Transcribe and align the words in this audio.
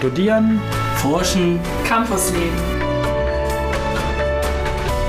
Studieren, 0.00 0.58
Forschen, 0.94 1.60
Campusleben. 1.84 2.56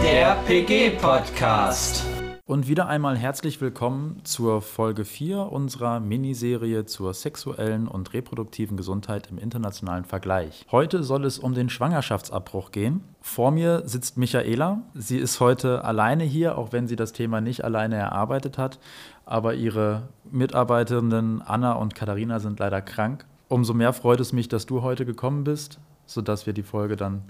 Der 0.04 0.36
PG-Podcast. 0.46 2.04
Und 2.46 2.68
wieder 2.68 2.88
einmal 2.88 3.16
herzlich 3.16 3.62
willkommen 3.62 4.20
zur 4.26 4.62
Folge 4.62 5.06
4 5.06 5.50
unserer 5.50 6.02
Miniserie 6.02 6.84
zur 6.84 7.14
sexuellen 7.14 7.88
und 7.88 8.12
reproduktiven 8.12 8.76
Gesundheit 8.76 9.30
im 9.32 9.38
internationalen 9.38 10.04
Vergleich. 10.04 10.66
Heute 10.72 11.04
soll 11.04 11.24
es 11.24 11.40
um 11.40 11.54
den 11.54 11.70
Schwangerschaftsabbruch 11.70 12.72
gehen. 12.72 13.02
Vor 13.22 13.52
mir 13.52 13.84
sitzt 13.86 14.18
Michaela. 14.18 14.82
Sie 14.94 15.20
ist 15.20 15.40
heute 15.40 15.86
alleine 15.86 16.26
hier, 16.26 16.58
auch 16.58 16.74
wenn 16.74 16.88
sie 16.88 16.98
das 16.98 17.14
Thema 17.14 17.40
nicht 17.40 17.64
alleine 17.64 17.96
erarbeitet 17.96 18.58
hat. 18.58 18.78
Aber 19.26 19.54
ihre 19.54 20.10
Mitarbeiterinnen 20.30 21.42
Anna 21.42 21.72
und 21.76 21.96
Katharina 21.96 22.40
sind 22.42 22.60
leider 22.60 22.82
krank. 22.82 23.26
Umso 23.52 23.74
mehr 23.74 23.92
freut 23.92 24.22
es 24.22 24.32
mich, 24.32 24.48
dass 24.48 24.66
du 24.66 24.82
heute 24.82 25.06
gekommen 25.06 25.44
bist, 25.44 25.78
sodass 26.06 26.46
wir 26.46 26.54
die 26.54 26.64
Folge 26.64 26.96
dann 26.96 27.24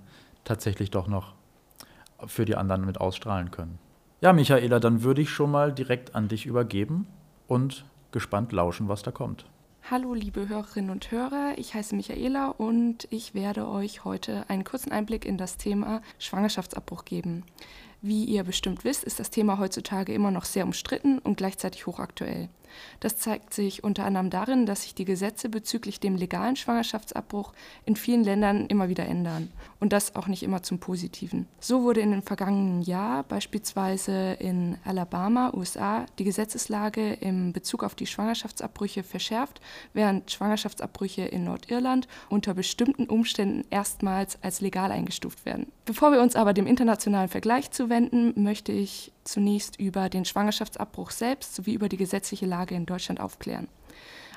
tatsächlich 0.44 0.92
doch 0.92 1.08
noch 1.08 1.34
für 2.28 2.46
die 2.46 2.56
anderen 2.56 2.86
mit 2.86 3.02
ausstrahlen 3.02 3.50
können. 3.50 3.80
Ja, 4.22 4.32
Michaela, 4.32 4.80
dann 4.80 5.02
würde 5.02 5.24
ich 5.24 5.32
schon 5.32 5.50
mal 5.50 5.74
direkt 5.74 6.14
an 6.14 6.28
dich 6.28 6.46
übergeben 6.46 7.08
und 7.48 7.86
gespannt 8.12 8.52
lauschen, 8.52 8.88
was 8.88 9.02
da 9.02 9.10
kommt. 9.10 9.48
Hallo 9.90 10.14
liebe 10.14 10.48
Hörerinnen 10.48 10.92
und 10.92 11.10
Hörer, 11.10 11.56
ich 11.58 11.74
heiße 11.74 11.96
Michaela 11.96 12.50
und 12.50 13.08
ich 13.10 13.34
werde 13.34 13.68
euch 13.68 14.06
heute 14.06 14.48
einen 14.48 14.64
kurzen 14.64 14.92
Einblick 14.92 15.26
in 15.26 15.40
das 15.40 15.58
Thema 15.58 16.04
Schwangerschaftsabbruch 16.20 17.04
geben. 17.04 17.46
Wie 18.04 18.26
ihr 18.26 18.44
bestimmt 18.44 18.84
wisst, 18.84 19.04
ist 19.04 19.20
das 19.20 19.32
Thema 19.32 19.58
heutzutage 19.58 20.14
immer 20.14 20.30
noch 20.30 20.46
sehr 20.46 20.66
umstritten 20.66 21.18
und 21.18 21.38
gleichzeitig 21.38 21.88
hochaktuell. 21.88 22.50
Das 23.00 23.18
zeigt 23.18 23.54
sich 23.54 23.84
unter 23.84 24.06
anderem 24.06 24.30
darin, 24.30 24.66
dass 24.66 24.84
sich 24.84 24.96
die 24.96 25.06
Gesetze 25.06 25.50
bezüglich 25.50 26.00
dem 26.00 26.16
legalen 26.16 26.56
Schwangerschaftsabbruch 26.56 27.54
in 27.86 27.96
vielen 27.96 28.24
Ländern 28.24 28.68
immer 28.68 28.90
wieder 28.90 29.06
ändern 29.06 29.52
und 29.80 29.94
das 29.94 30.16
auch 30.16 30.28
nicht 30.28 30.44
immer 30.44 30.64
zum 30.64 30.80
Positiven. 30.80 31.48
So 31.60 31.84
wurde 31.84 32.02
in 32.02 32.12
den 32.12 32.22
vergangenen 32.22 32.82
Jahr 32.82 33.24
beispielsweise 33.24 34.34
in 34.40 34.78
Alabama, 34.86 35.52
USA, 35.54 36.06
die 36.20 36.24
Gesetzeslage 36.24 37.14
im 37.14 37.54
Bezug 37.54 37.84
auf 37.84 37.96
die 37.96 38.08
Schwangerschaftsabbrüche 38.08 39.04
verschärft, 39.04 39.62
während 39.94 40.32
Schwangerschaftsabbrüche 40.32 41.24
in 41.24 41.44
Nordirland 41.44 42.08
unter 42.30 42.54
bestimmten 42.54 43.06
Umständen 43.06 43.66
erstmals 43.70 44.38
als 44.42 44.62
legal 44.62 44.92
eingestuft 44.92 45.46
werden. 45.46 45.72
Bevor 45.86 46.12
wir 46.12 46.22
uns 46.22 46.36
aber 46.36 46.54
dem 46.54 46.68
internationalen 46.68 47.30
Vergleich 47.30 47.72
zuwenden, 47.72 48.34
möchte 48.42 48.72
ich 48.72 49.12
zunächst 49.24 49.80
über 49.80 50.10
den 50.10 50.26
Schwangerschaftsabbruch 50.26 51.12
selbst 51.12 51.56
sowie 51.56 51.74
über 51.74 51.90
die 51.90 51.98
gesetzliche 51.98 52.46
Lage 52.46 52.76
in 52.76 52.86
Deutschland 52.86 53.20
aufklären. 53.20 53.68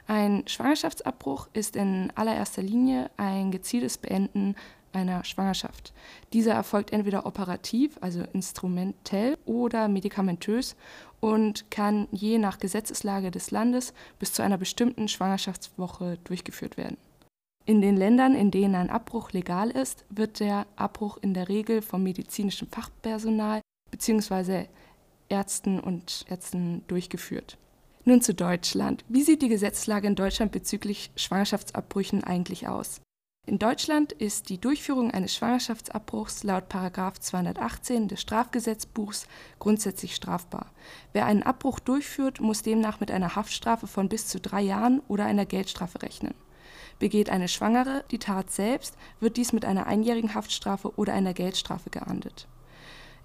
Ein 0.06 0.46
Schwangerschaftsabbruch 0.46 1.48
ist 1.52 1.76
in 1.76 2.12
allererster 2.14 2.62
Linie 2.62 3.10
ein 3.16 3.50
gezieltes 3.50 3.96
Beenden 3.96 4.54
einer 4.92 5.24
Schwangerschaft. 5.24 5.92
Dieser 6.32 6.52
erfolgt 6.52 6.92
entweder 6.92 7.26
operativ, 7.26 7.98
also 8.00 8.22
instrumentell 8.32 9.38
oder 9.44 9.88
medikamentös 9.88 10.76
und 11.20 11.70
kann 11.70 12.06
je 12.12 12.38
nach 12.38 12.58
Gesetzeslage 12.58 13.30
des 13.30 13.50
Landes 13.50 13.92
bis 14.18 14.32
zu 14.32 14.42
einer 14.42 14.58
bestimmten 14.58 15.08
Schwangerschaftswoche 15.08 16.18
durchgeführt 16.24 16.76
werden. 16.76 16.96
In 17.66 17.80
den 17.80 17.96
Ländern, 17.96 18.34
in 18.34 18.50
denen 18.50 18.74
ein 18.74 18.90
Abbruch 18.90 19.32
legal 19.32 19.70
ist, 19.70 20.04
wird 20.10 20.38
der 20.38 20.66
Abbruch 20.76 21.16
in 21.22 21.32
der 21.32 21.48
Regel 21.48 21.80
vom 21.80 22.02
medizinischen 22.02 22.68
Fachpersonal 22.68 23.62
bzw. 23.94 24.66
Ärzten 25.28 25.78
und 25.78 26.24
Ärzten 26.28 26.82
durchgeführt. 26.88 27.58
Nun 28.04 28.20
zu 28.20 28.34
Deutschland. 28.34 29.04
Wie 29.08 29.22
sieht 29.22 29.40
die 29.40 29.48
Gesetzlage 29.48 30.06
in 30.06 30.14
Deutschland 30.14 30.52
bezüglich 30.52 31.10
Schwangerschaftsabbrüchen 31.16 32.24
eigentlich 32.24 32.68
aus? 32.68 33.00
In 33.46 33.58
Deutschland 33.58 34.12
ist 34.12 34.48
die 34.48 34.58
Durchführung 34.58 35.10
eines 35.10 35.34
Schwangerschaftsabbruchs 35.34 36.44
laut 36.44 36.64
218 36.70 38.08
des 38.08 38.20
Strafgesetzbuchs 38.20 39.26
grundsätzlich 39.58 40.14
strafbar. 40.14 40.72
Wer 41.12 41.26
einen 41.26 41.42
Abbruch 41.42 41.78
durchführt, 41.78 42.40
muss 42.40 42.62
demnach 42.62 43.00
mit 43.00 43.10
einer 43.10 43.36
Haftstrafe 43.36 43.86
von 43.86 44.08
bis 44.08 44.26
zu 44.26 44.40
drei 44.40 44.62
Jahren 44.62 45.00
oder 45.08 45.26
einer 45.26 45.46
Geldstrafe 45.46 46.02
rechnen. 46.02 46.34
Begeht 46.98 47.30
eine 47.30 47.48
Schwangere 47.48 48.04
die 48.10 48.18
Tat 48.18 48.50
selbst, 48.50 48.96
wird 49.20 49.36
dies 49.36 49.52
mit 49.52 49.64
einer 49.64 49.86
einjährigen 49.86 50.34
Haftstrafe 50.34 50.96
oder 50.96 51.12
einer 51.12 51.34
Geldstrafe 51.34 51.90
geahndet. 51.90 52.48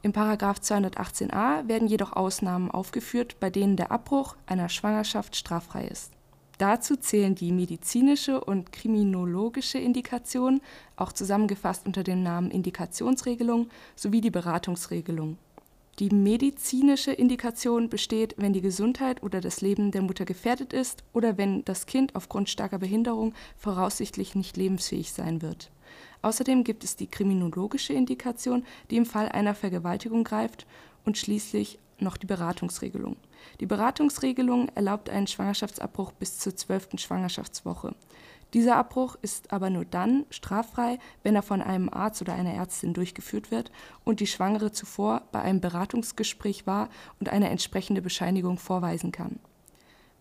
Im§ 0.02 0.14
218a 0.40 1.68
werden 1.68 1.88
jedoch 1.88 2.14
Ausnahmen 2.14 2.72
aufgeführt, 2.72 3.38
bei 3.40 3.50
denen 3.50 3.76
der 3.76 3.92
Abbruch 3.92 4.38
einer 4.46 4.70
Schwangerschaft 4.70 5.36
straffrei 5.36 5.88
ist. 5.88 6.14
Dazu 6.58 6.98
zählen 6.98 7.36
die 7.36 7.52
medizinische 7.54 8.42
und 8.42 8.72
kriminologische 8.72 9.78
Indikation, 9.78 10.62
auch 10.98 11.14
zusammengefasst 11.14 11.86
unter 11.86 12.04
dem 12.04 12.22
Namen 12.22 12.52
Indikationsregelung, 12.52 13.70
sowie 13.96 14.20
die 14.20 14.30
Beratungsregelung. 14.30 15.38
Die 16.00 16.10
medizinische 16.10 17.12
Indikation 17.12 17.90
besteht, 17.90 18.36
wenn 18.38 18.54
die 18.54 18.62
Gesundheit 18.62 19.22
oder 19.22 19.42
das 19.42 19.60
Leben 19.60 19.92
der 19.92 20.02
Mutter 20.02 20.26
gefährdet 20.26 20.72
ist 20.72 21.04
oder 21.14 21.38
wenn 21.38 21.66
das 21.66 21.86
Kind 21.86 22.16
aufgrund 22.16 22.50
starker 22.50 22.80
Behinderung 22.80 23.34
voraussichtlich 23.58 24.34
nicht 24.34 24.56
lebensfähig 24.56 25.12
sein 25.12 25.42
wird 25.42 25.72
Außerdem 26.22 26.64
gibt 26.64 26.84
es 26.84 26.96
die 26.96 27.08
kriminologische 27.08 27.94
Indikation, 27.94 28.66
die 28.90 28.98
im 28.98 29.06
Fall 29.06 29.30
einer 29.30 29.56
Vergewaltigung 29.56 30.24
greift, 30.24 30.66
und 31.06 31.18
schließlich 31.18 31.80
noch 32.00 32.18
die 32.18 32.28
Beratungsregelung. 32.28 33.16
Die 33.62 33.66
Beratungsregelung 33.66 34.70
erlaubt 34.76 35.10
einen 35.10 35.28
Schwangerschaftsabbruch 35.28 36.12
bis 36.12 36.38
zur 36.40 36.56
zwölften 36.56 36.98
Schwangerschaftswoche. 36.98 37.96
Dieser 38.54 38.78
Abbruch 38.78 39.16
ist 39.22 39.54
aber 39.54 39.70
nur 39.70 39.86
dann 39.86 40.26
straffrei, 40.32 40.98
wenn 41.22 41.36
er 41.36 41.44
von 41.44 41.62
einem 41.62 41.90
Arzt 41.90 42.22
oder 42.22 42.34
einer 42.34 42.54
Ärztin 42.54 42.94
durchgeführt 42.94 43.52
wird 43.52 43.72
und 44.04 44.20
die 44.20 44.28
Schwangere 44.28 44.72
zuvor 44.72 45.22
bei 45.32 45.42
einem 45.42 45.62
Beratungsgespräch 45.62 46.66
war 46.66 46.90
und 47.20 47.30
eine 47.30 47.50
entsprechende 47.50 48.02
Bescheinigung 48.02 48.58
vorweisen 48.58 49.12
kann. 49.12 49.40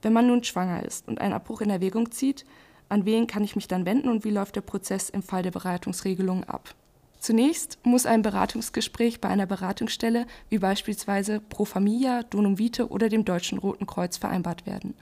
Wenn 0.02 0.12
man 0.12 0.26
nun 0.26 0.44
schwanger 0.44 0.84
ist 0.84 1.08
und 1.08 1.20
einen 1.20 1.32
Abbruch 1.32 1.62
in 1.62 1.70
Erwägung 1.70 2.10
zieht, 2.10 2.44
an 2.90 3.04
wen 3.04 3.26
kann 3.26 3.44
ich 3.44 3.56
mich 3.56 3.68
dann 3.68 3.86
wenden 3.86 4.08
und 4.08 4.24
wie 4.24 4.30
läuft 4.30 4.56
der 4.56 4.60
Prozess 4.60 5.10
im 5.10 5.22
Fall 5.22 5.42
der 5.42 5.50
Beratungsregelung 5.50 6.44
ab? 6.44 6.74
Zunächst 7.18 7.78
muss 7.82 8.06
ein 8.06 8.22
Beratungsgespräch 8.22 9.20
bei 9.20 9.28
einer 9.28 9.46
Beratungsstelle 9.46 10.26
wie 10.50 10.58
beispielsweise 10.58 11.40
Pro 11.40 11.64
Familia, 11.64 12.22
Donum 12.22 12.58
Vitae 12.58 12.84
oder 12.84 13.08
dem 13.08 13.24
Deutschen 13.24 13.58
Roten 13.58 13.86
Kreuz 13.86 14.16
vereinbart 14.16 14.66
werden. 14.66 14.94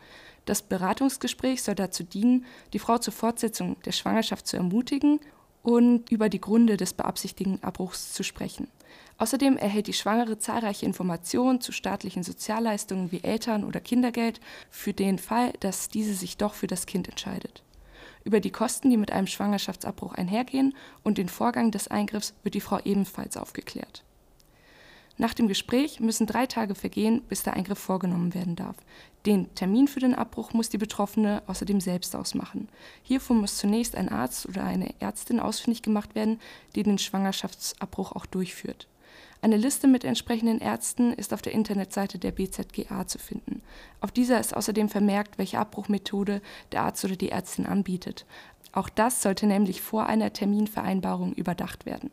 Das 0.46 0.62
Beratungsgespräch 0.62 1.62
soll 1.62 1.74
dazu 1.74 2.04
dienen, 2.04 2.46
die 2.72 2.78
Frau 2.78 2.98
zur 2.98 3.12
Fortsetzung 3.12 3.76
der 3.84 3.92
Schwangerschaft 3.92 4.46
zu 4.46 4.56
ermutigen 4.56 5.20
und 5.62 6.10
über 6.12 6.28
die 6.28 6.40
Gründe 6.40 6.76
des 6.76 6.94
beabsichtigten 6.94 7.62
Abbruchs 7.64 8.12
zu 8.12 8.22
sprechen. 8.22 8.68
Außerdem 9.18 9.56
erhält 9.56 9.88
die 9.88 9.92
Schwangere 9.92 10.38
zahlreiche 10.38 10.86
Informationen 10.86 11.60
zu 11.60 11.72
staatlichen 11.72 12.22
Sozialleistungen 12.22 13.10
wie 13.10 13.24
Eltern- 13.24 13.64
oder 13.64 13.80
Kindergeld 13.80 14.40
für 14.70 14.92
den 14.92 15.18
Fall, 15.18 15.52
dass 15.58 15.88
diese 15.88 16.14
sich 16.14 16.36
doch 16.36 16.54
für 16.54 16.68
das 16.68 16.86
Kind 16.86 17.08
entscheidet. 17.08 17.64
Über 18.22 18.38
die 18.38 18.52
Kosten, 18.52 18.88
die 18.90 18.96
mit 18.96 19.10
einem 19.10 19.26
Schwangerschaftsabbruch 19.26 20.14
einhergehen 20.14 20.76
und 21.02 21.18
den 21.18 21.28
Vorgang 21.28 21.72
des 21.72 21.88
Eingriffs 21.88 22.34
wird 22.44 22.54
die 22.54 22.60
Frau 22.60 22.78
ebenfalls 22.84 23.36
aufgeklärt. 23.36 24.04
Nach 25.18 25.32
dem 25.32 25.48
Gespräch 25.48 26.00
müssen 26.00 26.26
drei 26.26 26.46
Tage 26.46 26.74
vergehen, 26.74 27.22
bis 27.28 27.42
der 27.42 27.54
Eingriff 27.54 27.78
vorgenommen 27.78 28.34
werden 28.34 28.54
darf. 28.54 28.76
Den 29.24 29.52
Termin 29.54 29.88
für 29.88 30.00
den 30.00 30.14
Abbruch 30.14 30.52
muss 30.52 30.68
die 30.68 30.78
Betroffene 30.78 31.42
außerdem 31.46 31.80
selbst 31.80 32.14
ausmachen. 32.14 32.68
Hierfür 33.02 33.34
muss 33.34 33.56
zunächst 33.56 33.96
ein 33.96 34.08
Arzt 34.08 34.46
oder 34.46 34.62
eine 34.62 34.94
Ärztin 35.00 35.40
ausfindig 35.40 35.82
gemacht 35.82 36.14
werden, 36.14 36.38
die 36.74 36.82
den 36.82 36.98
Schwangerschaftsabbruch 36.98 38.12
auch 38.12 38.26
durchführt. 38.26 38.86
Eine 39.42 39.56
Liste 39.56 39.86
mit 39.86 40.04
entsprechenden 40.04 40.60
Ärzten 40.60 41.12
ist 41.12 41.32
auf 41.32 41.42
der 41.42 41.52
Internetseite 41.52 42.18
der 42.18 42.32
BZGA 42.32 43.06
zu 43.06 43.18
finden. 43.18 43.62
Auf 44.00 44.12
dieser 44.12 44.40
ist 44.40 44.56
außerdem 44.56 44.88
vermerkt, 44.88 45.38
welche 45.38 45.58
Abbruchmethode 45.58 46.40
der 46.72 46.82
Arzt 46.82 47.04
oder 47.04 47.16
die 47.16 47.30
Ärztin 47.30 47.66
anbietet. 47.66 48.26
Auch 48.72 48.88
das 48.88 49.22
sollte 49.22 49.46
nämlich 49.46 49.80
vor 49.80 50.06
einer 50.06 50.32
Terminvereinbarung 50.32 51.32
überdacht 51.32 51.86
werden. 51.86 52.10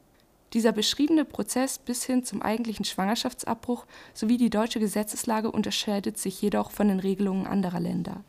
Dieser 0.53 0.71
beschriebene 0.71 1.25
Prozess 1.25 1.79
bis 1.79 2.03
hin 2.03 2.23
zum 2.23 2.43
eigentlichen 2.43 2.85
Schwangerschaftsabbruch 2.85 3.85
sowie 4.13 4.37
die 4.37 4.51
deutsche 4.51 4.79
Gesetzeslage 4.79 5.49
unterscheidet 5.49 6.19
sich 6.19 6.39
jedoch 6.41 6.69
von 6.69 6.87
den 6.89 6.99
Regelungen 6.99 7.47
anderer 7.47 7.79
Länder. 7.79 8.23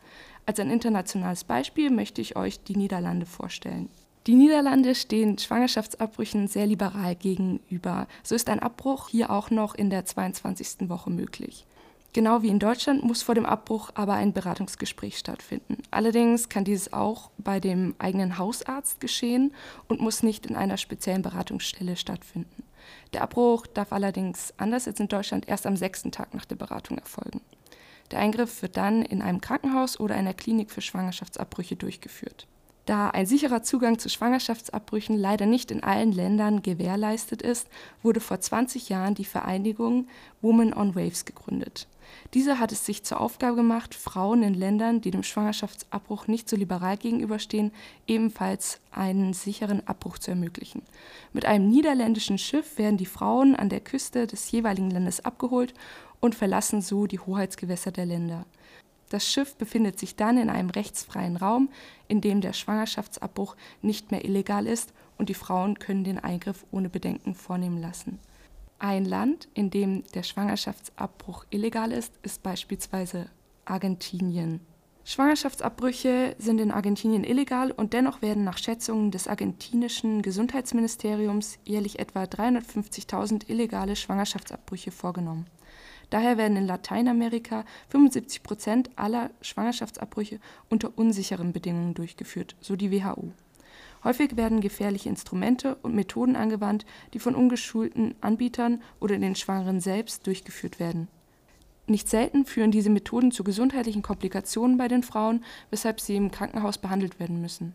Als 0.47 0.59
ein 0.59 0.71
internationales 0.71 1.44
Beispiel 1.44 1.91
möchte 1.91 2.23
ich 2.23 2.37
euch 2.37 2.62
die 2.65 2.76
Niederlande 2.76 3.26
vorstellen. 3.26 3.91
Die 4.26 4.35
Niederlande 4.35 4.94
stehen 4.94 5.37
Schwangerschaftsabbrüchen 5.37 6.49
sehr 6.49 6.67
liberal 6.67 7.15
gegenüber. 7.15 8.06
So 8.23 8.35
ist 8.35 8.49
ein 8.49 8.61
Abbruch 8.61 9.11
hier 9.11 9.31
auch 9.31 9.50
noch 9.50 9.75
in 9.75 9.91
der 9.91 10.06
22. 10.06 10.88
Woche 10.88 11.11
möglich. 11.11 11.67
Genau 12.14 12.43
wie 12.43 12.49
in 12.49 12.61
Deutschland 12.61 13.02
muss 13.02 13.25
vor 13.25 13.34
dem 13.34 13.44
Abbruch 13.44 13.90
aber 13.94 14.12
ein 14.14 14.32
Beratungsgespräch 14.32 15.19
stattfinden. 15.19 15.78
Allerdings 15.90 16.49
kann 16.49 16.62
dieses 16.62 16.93
auch 16.93 17.32
bei 17.38 17.58
dem 17.58 17.96
eigenen 17.99 18.38
Hausarzt 18.38 19.00
geschehen 19.00 19.52
und 19.88 20.00
muss 20.00 20.22
nicht 20.22 20.46
in 20.46 20.55
einer 20.55 20.76
speziellen 20.76 21.22
Beratungsstelle 21.22 21.96
stattfinden. 21.96 22.62
Der 23.14 23.22
Abbruch 23.22 23.66
darf 23.66 23.93
allerdings 23.93 24.55
anders 24.58 24.87
als 24.87 25.00
in 25.00 25.08
Deutschland 25.08 25.49
erst 25.49 25.66
am 25.66 25.76
sechsten 25.76 26.12
Tag 26.12 26.34
nach 26.34 26.44
der 26.44 26.55
Beratung 26.55 26.99
erfolgen. 26.99 27.40
Der 28.12 28.20
Eingriff 28.20 28.62
wird 28.62 28.76
dann 28.76 29.02
in 29.02 29.20
einem 29.20 29.40
Krankenhaus 29.40 29.99
oder 29.99 30.14
einer 30.14 30.34
Klinik 30.34 30.70
für 30.70 30.82
Schwangerschaftsabbrüche 30.82 31.75
durchgeführt. 31.75 32.46
Da 32.87 33.09
ein 33.09 33.25
sicherer 33.25 33.63
Zugang 33.63 33.99
zu 33.99 34.11
Schwangerschaftsabbrüchen 34.11 35.17
leider 35.17 35.47
nicht 35.47 35.71
in 35.71 35.83
allen 35.83 36.13
Ländern 36.13 36.61
gewährleistet 36.61 37.41
ist, 37.41 37.69
wurde 38.03 38.21
vor 38.21 38.41
20 38.41 38.91
Jahren 38.91 39.15
die 39.15 39.25
Vereinigung 39.25 40.07
Women 40.43 40.75
on 40.75 40.95
Waves 40.95 41.25
gegründet. 41.25 41.89
Diese 42.35 42.59
hat 42.59 42.73
es 42.73 42.85
sich 42.85 43.03
zur 43.03 43.21
Aufgabe 43.21 43.57
gemacht, 43.57 43.95
Frauen 43.95 44.43
in 44.43 44.53
Ländern, 44.53 45.01
die 45.01 45.11
dem 45.11 45.23
Schwangerschaftsabbruch 45.23 46.27
nicht 46.27 46.49
so 46.49 46.57
liberal 46.57 46.99
gegenüberstehen, 46.99 47.73
ebenfalls 48.07 48.81
einen 48.91 49.33
sicheren 49.33 49.87
Abbruch 49.87 50.19
zu 50.19 50.31
ermöglichen. 50.31 50.83
Mit 51.33 51.47
einem 51.47 51.69
niederländischen 51.69 52.37
Schiff 52.37 52.77
werden 52.77 52.99
die 52.99 53.07
Frauen 53.07 53.57
an 53.57 53.71
der 53.71 53.81
Küste 53.81 54.27
des 54.27 54.51
jeweiligen 54.51 54.91
Landes 54.91 55.25
abgeholt 55.25 55.73
und 56.21 56.35
verlassen 56.35 56.83
so 56.83 57.07
die 57.07 57.19
Hoheitsgewässer 57.19 57.93
der 57.93 58.07
Länder. 58.07 58.45
Das 59.14 59.31
Schiff 59.31 59.55
befindet 59.55 59.96
sich 59.96 60.16
dann 60.16 60.38
in 60.38 60.50
einem 60.50 60.70
rechtsfreien 60.70 61.37
Raum, 61.37 61.69
in 62.08 62.20
dem 62.20 62.40
der 62.40 62.52
Schwangerschaftsabbruch 62.52 63.55
nicht 63.81 64.11
mehr 64.11 64.25
illegal 64.25 64.66
ist 64.66 64.93
und 65.19 65.28
die 65.28 65.34
Frauen 65.34 65.78
können 65.78 66.02
den 66.02 66.19
Eingriff 66.19 66.66
ohne 66.72 66.88
Bedenken 66.88 67.37
vornehmen 67.37 67.81
lassen. 67.81 68.19
Ein 68.81 69.05
Land, 69.05 69.46
in 69.55 69.70
dem 69.70 70.02
der 70.14 70.25
Schwangerschaftsabbruch 70.25 71.44
illegal 71.50 71.93
ist, 71.93 72.12
ist 72.25 72.43
beispielsweise 72.43 73.26
Argentinien. 73.66 74.58
Schwangerschaftsabbrüche 75.05 76.34
sind 76.40 76.61
in 76.61 76.72
Argentinien 76.72 77.22
illegal 77.22 77.70
und 77.70 77.93
dennoch 77.93 78.20
werden 78.20 78.43
nach 78.43 78.58
Schätzungen 78.58 79.12
des 79.12 79.28
argentinischen 79.28 80.22
Gesundheitsministeriums 80.22 81.61
jährlich 81.62 82.00
etwa 82.00 82.25
350.000 82.25 83.49
illegale 83.49 83.94
Schwangerschaftsabbrüche 83.94 84.90
vorgenommen. 84.90 85.46
Daher 86.11 86.37
werden 86.39 86.56
in 86.56 86.67
Lateinamerika 86.67 87.65
75 87.89 88.43
Prozent 88.43 88.91
aller 88.97 89.31
Schwangerschaftsabbrüche 89.41 90.41
unter 90.69 90.97
unsicheren 90.97 91.53
Bedingungen 91.53 91.95
durchgeführt, 91.95 92.56
so 92.61 92.77
die 92.77 92.91
WHO. 92.91 93.33
Häufig 94.05 94.37
werden 94.37 94.61
gefährliche 94.61 95.09
Instrumente 95.09 95.77
und 95.77 95.95
Methoden 95.95 96.37
angewandt, 96.37 96.85
die 97.15 97.19
von 97.19 97.35
ungeschulten 97.35 98.15
Anbietern 98.21 98.83
oder 99.01 99.17
den 99.17 99.35
Schwangeren 99.35 99.81
selbst 99.81 100.27
durchgeführt 100.27 100.79
werden. 100.79 101.09
Nicht 101.87 102.09
selten 102.09 102.45
führen 102.47 102.71
diese 102.71 102.91
Methoden 102.91 103.31
zu 103.31 103.45
gesundheitlichen 103.45 104.03
Komplikationen 104.03 104.79
bei 104.79 104.89
den 104.89 105.03
Frauen, 105.03 105.45
weshalb 105.71 106.00
sie 106.00 106.17
im 106.17 106.31
Krankenhaus 106.31 106.79
behandelt 106.79 107.19
werden 107.21 107.41
müssen. 107.41 107.75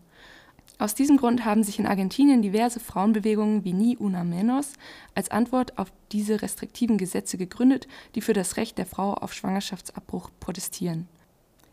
Aus 0.80 0.94
diesem 0.94 1.18
Grund 1.18 1.44
haben 1.44 1.62
sich 1.62 1.78
in 1.78 1.86
Argentinien 1.86 2.40
diverse 2.40 2.80
Frauenbewegungen 2.80 3.64
wie 3.66 3.74
Ni 3.74 3.98
Una 3.98 4.24
Menos 4.24 4.72
als 5.14 5.30
Antwort 5.30 5.76
auf 5.76 5.92
diese 6.10 6.40
restriktiven 6.40 6.96
Gesetze 6.96 7.36
gegründet, 7.36 7.86
die 8.14 8.22
für 8.22 8.32
das 8.32 8.56
Recht 8.56 8.78
der 8.78 8.86
Frau 8.86 9.12
auf 9.12 9.34
Schwangerschaftsabbruch 9.34 10.30
protestieren. 10.40 11.06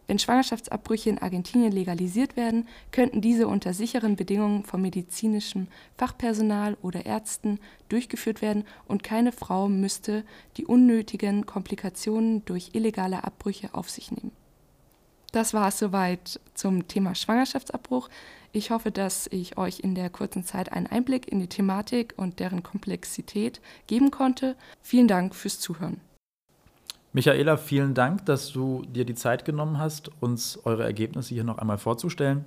Wenn 0.07 0.19
Schwangerschaftsabbrüche 0.19 1.09
in 1.09 1.19
Argentinien 1.19 1.71
legalisiert 1.71 2.35
werden, 2.35 2.67
könnten 2.91 3.21
diese 3.21 3.47
unter 3.47 3.73
sicheren 3.73 4.17
Bedingungen 4.17 4.65
vom 4.65 4.81
medizinischem 4.81 5.67
Fachpersonal 5.97 6.75
oder 6.81 7.05
Ärzten 7.05 7.59
durchgeführt 7.87 8.41
werden 8.41 8.65
und 8.89 9.03
keine 9.03 9.31
Frau 9.31 9.69
müsste 9.69 10.25
die 10.57 10.65
unnötigen 10.65 11.45
Komplikationen 11.45 12.43
durch 12.43 12.71
illegale 12.73 13.23
Abbrüche 13.23 13.73
auf 13.73 13.89
sich 13.89 14.11
nehmen. 14.11 14.33
Das 15.31 15.53
war 15.53 15.67
es 15.67 15.79
soweit 15.79 16.39
zum 16.53 16.87
Thema 16.87 17.13
Schwangerschaftsabbruch. 17.15 18.09
Ich 18.53 18.71
hoffe, 18.71 18.91
dass 18.91 19.27
ich 19.27 19.57
euch 19.57 19.81
in 19.81 19.93
der 19.93 20.09
kurzen 20.09 20.43
Zeit 20.43 20.71
einen 20.71 20.87
Einblick 20.87 21.27
in 21.27 21.39
die 21.39 21.47
Thematik 21.47 22.13
und 22.17 22.39
deren 22.39 22.63
Komplexität 22.63 23.61
geben 23.87 24.09
konnte. 24.09 24.55
Vielen 24.81 25.07
Dank 25.07 25.35
fürs 25.35 25.59
Zuhören. 25.59 25.99
Michaela, 27.13 27.57
vielen 27.57 27.93
Dank, 27.93 28.25
dass 28.25 28.51
du 28.51 28.83
dir 28.83 29.05
die 29.05 29.15
Zeit 29.15 29.43
genommen 29.43 29.79
hast, 29.79 30.11
uns 30.21 30.59
eure 30.65 30.83
Ergebnisse 30.83 31.33
hier 31.33 31.43
noch 31.43 31.57
einmal 31.57 31.77
vorzustellen. 31.77 32.45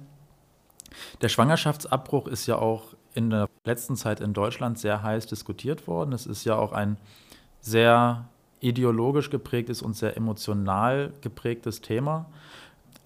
Der 1.22 1.28
Schwangerschaftsabbruch 1.28 2.28
ist 2.28 2.46
ja 2.46 2.56
auch 2.56 2.94
in 3.14 3.30
der 3.30 3.48
letzten 3.64 3.96
Zeit 3.96 4.20
in 4.20 4.32
Deutschland 4.32 4.78
sehr 4.78 5.02
heiß 5.02 5.26
diskutiert 5.26 5.86
worden. 5.86 6.12
Es 6.12 6.26
ist 6.26 6.44
ja 6.44 6.56
auch 6.56 6.72
ein 6.72 6.96
sehr 7.60 8.28
ideologisch 8.60 9.30
geprägtes 9.30 9.82
und 9.82 9.96
sehr 9.96 10.16
emotional 10.16 11.12
geprägtes 11.20 11.80
Thema. 11.80 12.26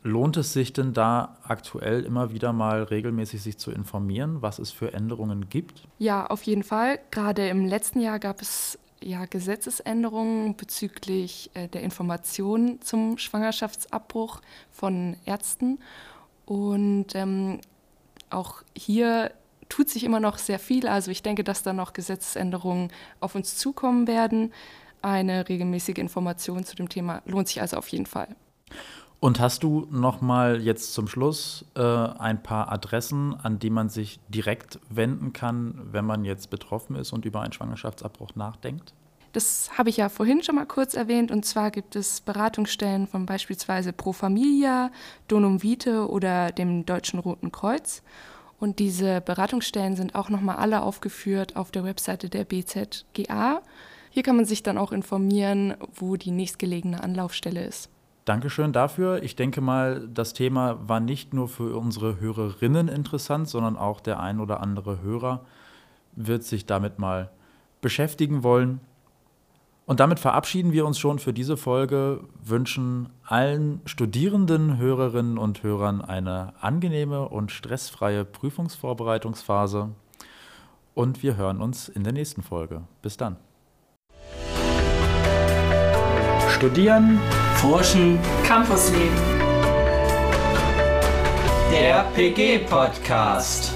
Lohnt 0.06 0.36
es 0.36 0.52
sich 0.52 0.74
denn 0.74 0.92
da 0.92 1.38
aktuell 1.44 2.04
immer 2.04 2.30
wieder 2.30 2.52
mal 2.52 2.82
regelmäßig 2.82 3.42
sich 3.42 3.56
zu 3.56 3.70
informieren, 3.70 4.42
was 4.42 4.58
es 4.58 4.70
für 4.70 4.92
Änderungen 4.92 5.48
gibt? 5.48 5.88
Ja, 5.98 6.26
auf 6.26 6.42
jeden 6.42 6.62
Fall. 6.62 7.00
Gerade 7.10 7.48
im 7.48 7.64
letzten 7.64 8.00
Jahr 8.00 8.18
gab 8.18 8.42
es 8.42 8.78
ja 9.02 9.24
Gesetzesänderungen 9.24 10.56
bezüglich 10.56 11.50
äh, 11.54 11.68
der 11.68 11.82
Information 11.82 12.82
zum 12.82 13.16
Schwangerschaftsabbruch 13.16 14.42
von 14.70 15.16
Ärzten. 15.24 15.78
Und 16.44 17.14
ähm, 17.14 17.60
auch 18.28 18.62
hier 18.76 19.30
tut 19.70 19.88
sich 19.88 20.04
immer 20.04 20.20
noch 20.20 20.36
sehr 20.36 20.58
viel. 20.58 20.86
Also 20.86 21.10
ich 21.10 21.22
denke, 21.22 21.44
dass 21.44 21.62
da 21.62 21.72
noch 21.72 21.94
Gesetzesänderungen 21.94 22.90
auf 23.20 23.34
uns 23.34 23.56
zukommen 23.56 24.06
werden. 24.06 24.52
Eine 25.00 25.48
regelmäßige 25.48 25.96
Information 25.96 26.62
zu 26.64 26.76
dem 26.76 26.90
Thema 26.90 27.22
lohnt 27.24 27.48
sich 27.48 27.62
also 27.62 27.78
auf 27.78 27.88
jeden 27.88 28.04
Fall. 28.04 28.28
Und 29.24 29.40
hast 29.40 29.62
du 29.62 29.86
noch 29.90 30.20
mal 30.20 30.60
jetzt 30.60 30.92
zum 30.92 31.08
Schluss 31.08 31.64
äh, 31.76 31.80
ein 31.80 32.42
paar 32.42 32.70
Adressen, 32.70 33.34
an 33.42 33.58
die 33.58 33.70
man 33.70 33.88
sich 33.88 34.20
direkt 34.28 34.78
wenden 34.90 35.32
kann, 35.32 35.80
wenn 35.90 36.04
man 36.04 36.26
jetzt 36.26 36.50
betroffen 36.50 36.94
ist 36.94 37.10
und 37.14 37.24
über 37.24 37.40
einen 37.40 37.54
Schwangerschaftsabbruch 37.54 38.34
nachdenkt? 38.34 38.92
Das 39.32 39.78
habe 39.78 39.88
ich 39.88 39.96
ja 39.96 40.10
vorhin 40.10 40.42
schon 40.42 40.56
mal 40.56 40.66
kurz 40.66 40.92
erwähnt. 40.92 41.30
Und 41.30 41.46
zwar 41.46 41.70
gibt 41.70 41.96
es 41.96 42.20
Beratungsstellen 42.20 43.06
von 43.06 43.24
beispielsweise 43.24 43.94
Pro 43.94 44.12
Familia, 44.12 44.90
Donum 45.26 45.62
Vitae 45.62 46.06
oder 46.06 46.52
dem 46.52 46.84
Deutschen 46.84 47.18
Roten 47.18 47.50
Kreuz. 47.50 48.02
Und 48.60 48.78
diese 48.78 49.22
Beratungsstellen 49.22 49.96
sind 49.96 50.16
auch 50.16 50.28
nochmal 50.28 50.56
alle 50.56 50.82
aufgeführt 50.82 51.56
auf 51.56 51.70
der 51.70 51.84
Webseite 51.84 52.28
der 52.28 52.44
BZGA. 52.44 53.62
Hier 54.10 54.22
kann 54.22 54.36
man 54.36 54.44
sich 54.44 54.62
dann 54.62 54.76
auch 54.76 54.92
informieren, 54.92 55.76
wo 55.94 56.16
die 56.16 56.30
nächstgelegene 56.30 57.02
Anlaufstelle 57.02 57.64
ist. 57.64 57.88
Dankeschön 58.24 58.72
dafür. 58.72 59.22
Ich 59.22 59.36
denke 59.36 59.60
mal, 59.60 60.08
das 60.08 60.32
Thema 60.32 60.78
war 60.88 61.00
nicht 61.00 61.34
nur 61.34 61.48
für 61.48 61.76
unsere 61.76 62.20
Hörerinnen 62.20 62.88
interessant, 62.88 63.48
sondern 63.48 63.76
auch 63.76 64.00
der 64.00 64.18
ein 64.20 64.40
oder 64.40 64.60
andere 64.60 65.02
Hörer 65.02 65.44
wird 66.16 66.42
sich 66.44 66.64
damit 66.64 66.98
mal 66.98 67.30
beschäftigen 67.82 68.42
wollen. 68.42 68.80
Und 69.86 70.00
damit 70.00 70.18
verabschieden 70.18 70.72
wir 70.72 70.86
uns 70.86 70.98
schon 70.98 71.18
für 71.18 71.34
diese 71.34 71.58
Folge, 71.58 72.20
wünschen 72.42 73.10
allen 73.26 73.82
Studierenden, 73.84 74.78
Hörerinnen 74.78 75.36
und 75.36 75.62
Hörern 75.62 76.00
eine 76.00 76.54
angenehme 76.62 77.28
und 77.28 77.52
stressfreie 77.52 78.24
Prüfungsvorbereitungsphase 78.24 79.90
und 80.94 81.22
wir 81.22 81.36
hören 81.36 81.60
uns 81.60 81.90
in 81.90 82.04
der 82.04 82.14
nächsten 82.14 82.42
Folge. 82.42 82.84
Bis 83.02 83.18
dann. 83.18 83.36
Studieren, 86.54 87.18
Forschen, 87.56 88.16
Campusleben. 88.46 89.10
Der 91.72 92.04
PG 92.14 92.58
Podcast. 92.70 93.73